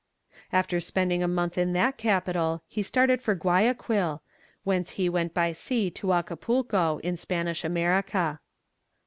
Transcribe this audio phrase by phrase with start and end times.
[0.51, 4.23] After spending a month in that capital he started for Guayaquil,
[4.63, 8.39] whence he went by sea to Acapulco in Spanish America.